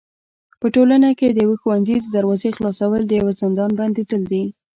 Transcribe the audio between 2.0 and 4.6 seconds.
دروازي خلاصول د يوه زندان بنديدل دي.